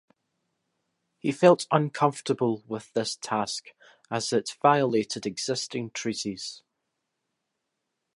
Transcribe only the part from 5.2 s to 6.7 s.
existing treaties.